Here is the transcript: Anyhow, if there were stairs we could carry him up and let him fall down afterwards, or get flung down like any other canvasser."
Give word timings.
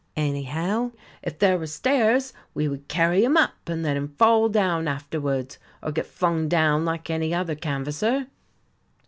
Anyhow, 0.15 0.93
if 1.21 1.37
there 1.37 1.59
were 1.59 1.67
stairs 1.67 2.33
we 2.55 2.67
could 2.67 2.87
carry 2.87 3.23
him 3.23 3.37
up 3.37 3.53
and 3.69 3.83
let 3.83 3.95
him 3.97 4.15
fall 4.17 4.49
down 4.49 4.87
afterwards, 4.87 5.59
or 5.83 5.91
get 5.91 6.07
flung 6.07 6.47
down 6.49 6.85
like 6.85 7.11
any 7.11 7.35
other 7.35 7.53
canvasser." 7.53 8.25